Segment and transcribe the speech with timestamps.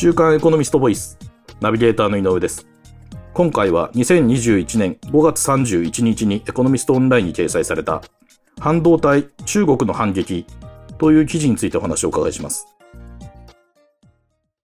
[0.00, 1.18] 週刊エコノミストボイス
[1.60, 2.66] ナビゲーターの井上です。
[3.34, 8.00] 今回は2021年5月31日にエコノミストオンラインに掲載された
[8.58, 10.46] 半導体中国の反撃
[10.96, 12.66] という記事についてお話をお伺いします。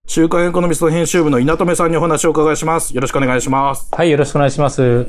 [0.06, 2.94] 週刊エコノミスト編集部の稲留さんにお話をお伺いします。
[2.94, 3.90] よろしくお願いします。
[3.92, 5.06] はいよろしくお願いします。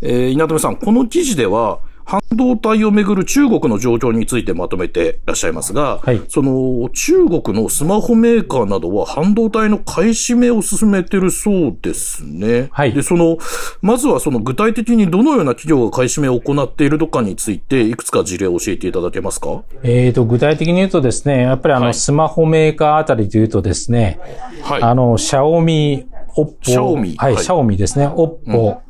[0.00, 12.68] えー、稲留さんこの記事では半導体をめぐる中国の状況についてまとめていらっしゃいますが、はい、その中国のスマホメーカーなどは半導体の買い占めを進めてるそうですね。
[12.72, 12.92] はい。
[12.92, 13.38] で、その、
[13.80, 19.62] まずはその具体的にどのような企業が買い占めを行っているのかについて、いくつか事例を教えていただけますか？
[19.82, 24.20] えっ、ー、と、具体的に言うとですね、やっぱりあの、スマホメーカーあたりで言うとですね、
[24.62, 24.82] はい。
[24.82, 26.06] あの、シャオミ、
[26.36, 26.54] オッポ。
[26.62, 27.14] シャオミ。
[27.16, 28.06] はい、シャオミですね。
[28.06, 28.80] オッポ。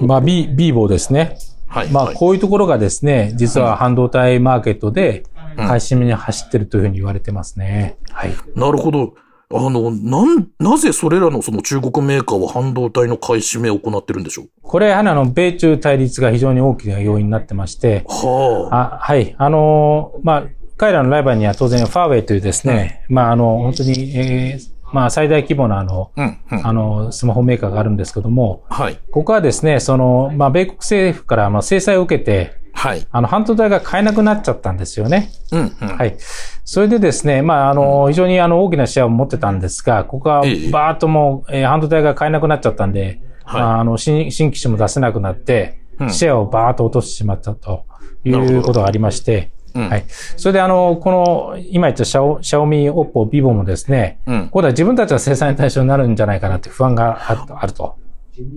[0.00, 1.36] うん、まあ、ビ、ビーボーですね。
[1.70, 1.88] はい。
[1.88, 5.22] まあ、こういうところがですね、実は半導体マーケットで、
[5.56, 7.96] 買い占めに走ってるというふうに言われてますね。
[8.10, 8.32] はい。
[8.54, 9.14] なるほど。
[9.52, 14.48] あの、なん、なぜそれらのその中国メーカーは半導体の買い占めを行ってるんでしょう？
[14.62, 18.94] これ、やはりあの、米中対立が非常に大きな要因になってまして、はあ。
[18.94, 19.34] あはい。
[19.38, 20.44] あの、まあ、
[20.76, 28.98] 彼らのライバルには当然ファーウェイというですね、うん、まあ、あの、本当に、えー、まあ、最大規模のあの、うんうん、あの、スマホメーカーがあるんですけども、はい。
[29.10, 33.06] ここはですね、その、まあ、米国政府からまあ制裁を受けて、はい。
[33.10, 35.30] あの、半導体が買えなくなっちゃったんですよね。
[35.52, 35.88] うん、うん。
[35.96, 36.16] はい。
[36.64, 43.60] それでですね、まあ、あの、非常にあの、大きなシェアを持ってたんですが、ここはバーッともう、えー、半導体が買えなくなっちゃったんで、はい。
[43.60, 47.84] まあ、あの、新、新機種も出せなくなって、シェアをバーッと落としてしまったと
[48.24, 50.04] いうことがありまして、うん、はい。
[50.08, 57.96] それで、あの、この、今言ったシャオ、シャオミ、オッポ、ビボもですね、うん、今度は自分たちが生産対象になるんじゃないかなって不安があると。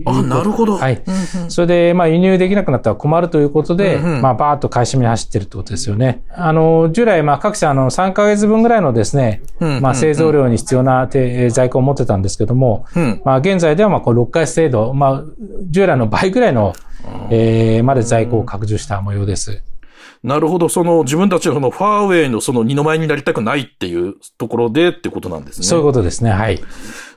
[0.06, 0.78] あ、なるほど。
[0.78, 1.02] はい。
[1.50, 6.23] それで、まあ、輸入できなくなったら困るということで、うんうん、まあ、バーッと買い占めに走ってるってことですよね。
[6.30, 9.41] あの、従来、まあ、各社、あの、3ヶ月分ぐらいのですね、
[9.81, 15.23] まあ、製造量に必要な在庫を持ってたんですけども、うん、まあ、現在では、まあ、こう、6ヶ月程度、まあ、
[15.69, 16.73] 従来の倍ぐらいの、
[17.29, 19.63] えー、まで在庫を拡充した模様です。
[20.23, 25.67] なるほど、その自分たちのそのファーウェイのその二の前になりたくないっていうところでってことなんですね。
[25.67, 26.61] そういうことですね、はい。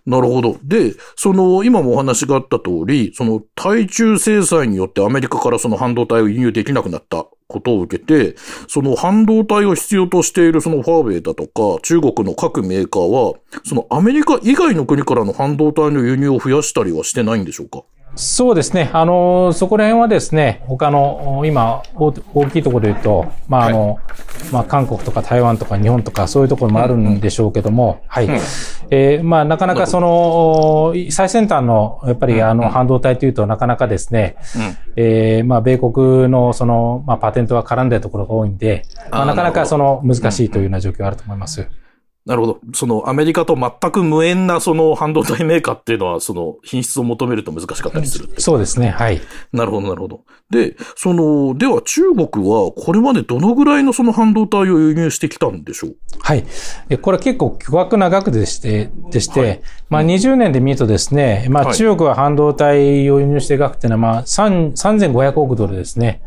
[0.07, 0.57] なるほど。
[0.65, 8.37] で、その、今もお話があった通り、その、対中制裁によってアメリカからその半導体を輸入できなくなったことを受けて、
[8.69, 13.35] その半導体を必要としているそのファーウェイだとか、中国の各メーカーは、
[13.65, 17.83] そのアメリカ以外の国からの半導体の輸入を増やしたりはしてないんでしょうか？
[18.15, 18.91] そうですね。
[18.95, 22.13] あの、そこら辺はですね、他の、今、大
[22.49, 23.99] きいところで言うと、まあ、あの、はい、
[24.53, 28.27] まあ、韓国とか台湾とか日本とかそういうところもあるんでしょうけども、はい。
[28.27, 28.35] うん、
[28.91, 41.69] えー、まあ、なかなかその、最先端の、やっぱりあの、半導体というとなかなかですね、うん、えー、まあ、米国のその、まあ、パテントは絡んでるところが多いんで、まあ、なかなかその、難しいというような状況があると思います。
[42.27, 42.61] なるほど。
[42.75, 48.91] そのアメリカと全く無縁なその半導体メーカーっていうのは、その品質を求めると難しかったりするそうですね。
[48.91, 49.21] はい。
[49.53, 50.25] なるほど、なるほど。
[50.51, 55.97] で、その、では中国はこれまでどのぐらいのその半導体を輸入してきたんでしょう？
[56.21, 56.45] はい。
[57.01, 66.23] これは結構巨額な額でして、でして、はい、まあ20年で見るとですね、まあ中国は半導体を輸入して額っていうのはまあ3500億ドルですね。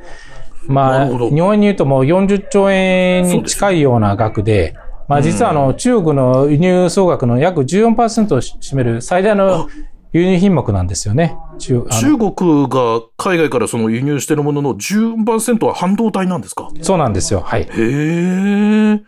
[0.65, 4.75] まあ、日本に言うともう40兆円に近いような額で、
[5.09, 9.67] まあ実はあの、中国の輸入総額の約14%を占める最大の
[10.13, 11.35] 輸入品目なんですよね。
[11.57, 16.69] 中中国が海外からその輸入しているものの14%は半導体なんですか？
[16.81, 17.41] そうなんですよ。
[17.41, 17.63] はい。
[17.63, 19.01] へえ。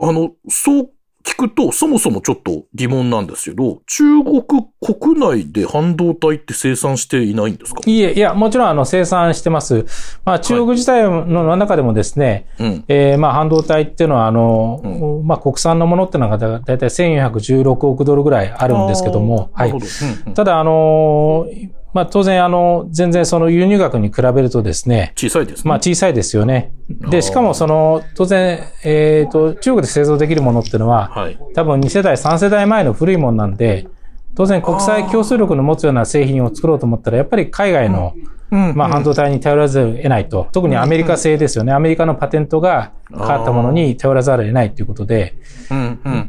[0.00, 0.90] あの、そう
[1.28, 7.82] 聞くと、そもそもちょっと疑問なんですけど、中国国内で半導体って生産していないんですか？
[7.84, 9.84] いえ、いや、もちろんあの生産してます。
[10.24, 19.70] まあ中国自体の中でもですね、はい、えー、まあ半導体っていうのはあの、うん、まあ国産のものっていうのがだいたい1416億ドルぐらいあるんですけども、はい。
[19.70, 19.78] うん
[20.26, 21.46] うん、ただあの
[21.94, 25.12] まあ当然あの、全然その輸入額に比べるとですね。
[25.16, 25.68] 小さいですね。
[25.68, 26.72] まあ小さいですよね。
[26.88, 33.88] で、しかもその、当然、えっ、ー、と、中国で製造できるものっていうのは、はい、多分2世代、3世代前の古いものなんで、
[34.34, 38.14] 当然国際競争力の持つような製品を作ろうと思ったら、やっぱり海外の、
[38.50, 40.48] まあ半導体に頼らざるを得ないと。
[40.52, 41.72] 特にアメリカ製ですよね。
[41.72, 45.34] アメリカのパテントが変わったものに頼らざるを得ないということで。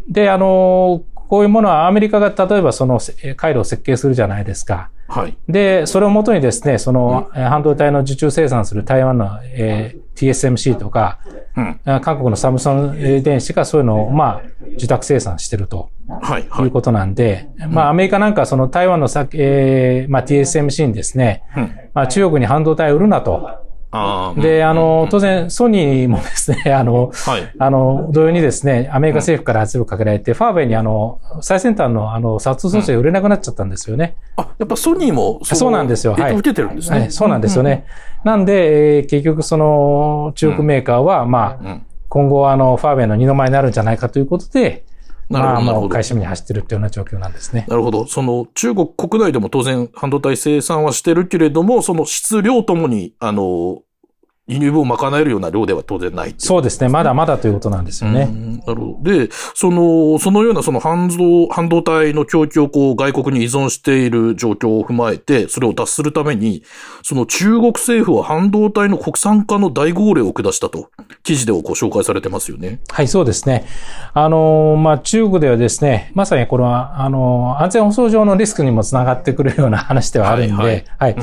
[0.07, 2.99] で、あの、こういうものはアメリカが例えばその
[3.35, 4.89] 回路を設計するじゃないですか。
[5.09, 5.35] はい。
[5.47, 11.19] で、それをもとにですね、その、半導体の受注生産する台湾の、えー、TSMC とか、
[11.57, 14.41] うん、韓国のサムソン電子がそういうのを、まあ、
[14.75, 15.89] 受託生産してると。
[16.21, 16.47] はい。
[16.49, 23.68] はい、いうことなんで、まあ、アメリカなんかその台湾のさ、えー、まあ、TSMC にですね、うん、まあ、中国に半導体を売るなと。
[24.37, 34.15] で、あの、当然、ソニーもですね、 あの、はい、あの、同様にですね、アメリカ政府から圧力かけられて、うん、ファーウェイにあの、最先端のあの、殺通装置が売れなくなっちゃったんですよね。
[34.37, 36.13] うん、あ、やっぱソニーもそそうなんですよ。
[36.13, 36.33] はい。
[36.33, 36.99] 受けてるんですね。
[36.99, 37.85] はい、そうなんですよね。
[38.23, 41.77] うんうん、なんで、えー、結局その、中国メーカーは、まあ、
[42.09, 44.83] 今後あの、ファーウェイの二の前になるんじゃないかということで、
[45.29, 45.61] なるほど。
[45.61, 47.65] まあ、もう会社に走ってるっていうような状況なんですね。
[47.67, 48.07] なるほど。
[48.07, 53.81] その、中国国内でも当然半導体生産はしてるけれども、その質量ともに、あの、
[54.49, 56.89] 輸入分を賄えるような量では当然ないそうですね。
[56.89, 58.25] まだまだということなんですよね。
[58.65, 59.03] なるほど。
[59.03, 66.63] で、その、そのようなその半導、半導体の供給をこう外国に依存している状況を踏まえて、それを脱するために、
[67.03, 70.89] その中国政府は半導体の国産化の大号令を下したと、
[71.21, 72.79] 記事でご紹介されてますよね。
[72.89, 73.67] はい、そうですね。
[74.15, 81.15] あの、まあ、中国ではですね、まさにこれは、あの、安全保障上のリスクにもつながってくるような話ではあるんで、はい、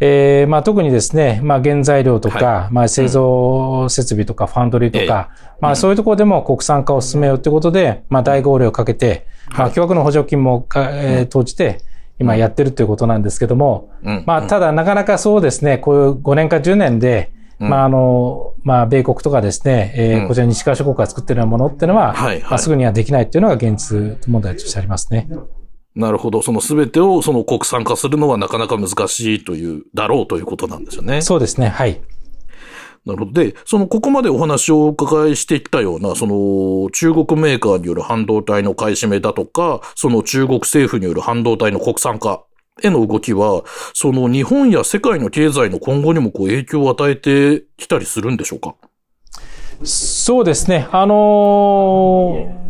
[0.00, 5.30] えまあ、特にですね、まあ、原材料とか、はいまあ、製造設備とかファンドリーとか、
[5.60, 9.26] まあ、そういうところでも国産化を進めようということで、まあ、大号令をかけて、
[9.56, 11.80] まあ、巨額の補助金もか、えー、投じて、
[12.18, 13.90] 今やってるということなんですけども、
[14.26, 22.14] まあ、ただなかなかそうですね、こういう5年か10年で、まあ、あの、まあ、米国とかですね、えー、こちら西側諸国が作ってるようなものっていうのは、
[22.48, 25.28] まあ、すぐにはできないっていうのが現実問題としてありますね。
[25.94, 26.42] なるほど。
[26.42, 31.20] そのすべてをその国産化するのはなかなか難しいという、だろうということなんですよね。
[31.20, 31.68] そうですね。
[31.68, 32.00] はい。
[33.04, 33.32] なの。
[33.32, 42.44] で、その、ここまでお話をお伺いしてきたような、その、中国メーカーによる半導体の買い占めだとか、その中国政府による半導体の国産化
[42.82, 48.74] への動きは、その日本や世界の経済の今後にもこう影響を与えてきたりするんでしょうか？
[49.84, 50.88] そうですね。
[50.92, 52.62] あのー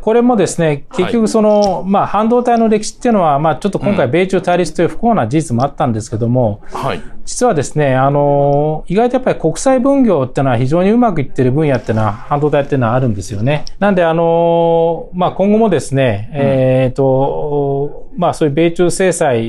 [0.00, 13.64] これもですね、結局その、はい、まあ、半導体の歴史っていうのは、まあ、ちょっと今回、米中対立という不幸な事実もあったんですけども、はい、実はですね、あの、意外とやっぱり国際分業っていうのは非常にうまくいってる分野っていうのは、半導体っていうのはあるんですよね。
[13.78, 19.40] なんで、あの、まあ、今後もですね、うん、えっ、と、まあそういう米中制裁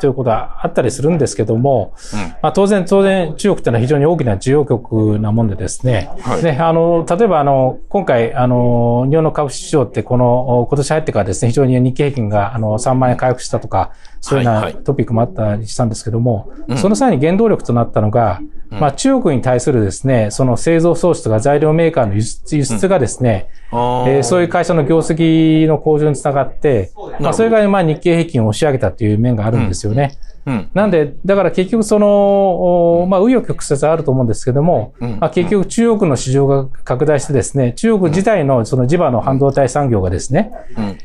[0.00, 30.18] ということはあったりするんですけども、うん、まあ当然、当然中国というのは非常に大きな需要局なもんでですね、はい、ね、あの、例えばあの、今回、あの、日本の株式市場ってこの、今年入ってからですね、非常に日経平均があの3万円回復したとか、そういうようなトピックもあったりしたんですけども、はいはい、その際に原動力となったのが、うん、まあ中国に対するですね、その製造装置とか材料メーカーの輸出輸出がですね、うん、えー、そういう会社の業績の向上につながって、まあそれがまあ日経平均を押し上げたという面があるんですよね。
[30.46, 40.52] うん、なんで、だから結局その、まあ、紆余曲折あると思うんですけども、まあ、結局中国の市場が拡大してですね、中国自体のその地場の半導体産業がですね、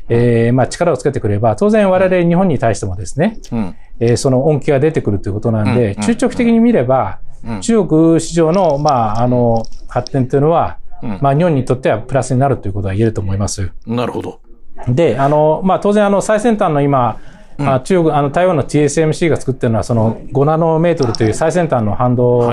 [0.08, 3.40] えー、まあ、力をつけてくれば、当然我々日本に対してもですね、
[3.98, 7.18] えー、その恩恵が出てくるということなんで、中長期的に見れば、
[7.60, 10.78] 中国市場の、まあ、あの、発展というのは、
[11.20, 13.72] まあ、日本にとってはプラスになるということは言えると思います。
[13.86, 14.40] なるほど。
[14.88, 17.18] で、あの、まあ、当然、あの、最先端の今、
[17.58, 22.52] あ中国、あの、台湾の TSMC が作ってるのは、その5ナノメートルという最先端の反動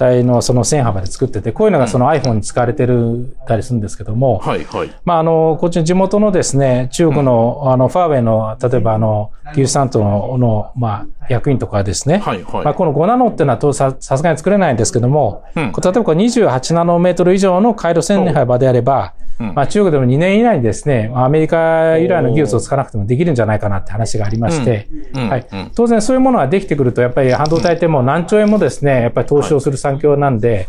[0.00, 4.90] 体のその線幅で作ってて、こういうのがその iPhone に使われてるたりするんですけども、はいはい。
[5.04, 12.64] まあ、あの、こっちの地元のですね、中国の、あの、ファーウェイの、例えばあの、技術担当の、の、まあ、役員とかですね、はいはい。
[12.64, 25.46] まあ、この5ナノっていうのはささすがに作れないんですけども、うん、例えばこれ28ナノメートル以上の回路線幅であれば、まあ、中国でも2年以内にですね、アメリカ由来の技術を使わなくてもできるんじゃないかなって話がありまして、はい。
[25.74, 30.68] 当然そういうものができてくると、やっぱり半導体ってもう何兆円もですね、やっぱり投資をする産業なんで、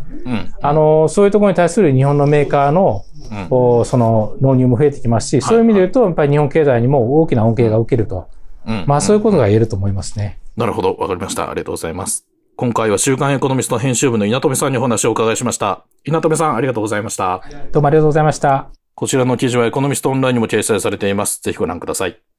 [0.61, 3.03] あの、そういうところに対する日本のメーカーの、
[3.83, 8.27] その納入も増えてきますし、そういう意味で言うと、やっぱり日本経済にも大きな恩恵が受けると。
[8.85, 10.39] まあそういうことが言えると思いますね。
[10.55, 10.95] なるほど。
[10.95, 11.49] わかりました。
[11.49, 12.30] ありがとうございます。
[12.55, 15.85] 今回は週刊エコノミスト編集部の稲富さんにお話をお伺いしました。
[16.05, 17.41] 稲富さん、ありがとうございました。
[17.71, 18.69] どうもありがとうございました。
[18.93, 21.41] こちらの記事はエコノミストオンラインにも掲載されています。
[21.41, 22.30] ぜひご覧ください。